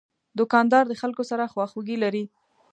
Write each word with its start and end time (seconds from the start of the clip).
دوکاندار 0.39 0.83
د 0.87 0.93
خلکو 1.01 1.23
سره 1.31 1.51
خواخوږي 1.53 1.97
لري. 2.03 2.23